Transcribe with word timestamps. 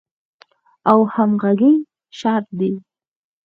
او 0.91 0.99
همغږۍ 1.15 1.73
شرط 2.17 2.47
دی. 2.59 2.71